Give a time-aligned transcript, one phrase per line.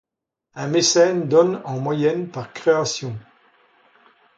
[0.55, 3.15] Un mécène donne en moyenne par création.